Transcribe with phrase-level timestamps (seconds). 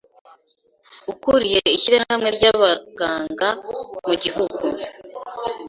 [1.11, 3.49] ukuriye ishyirahamwe ry'abaganga
[4.07, 4.63] mu gihugu,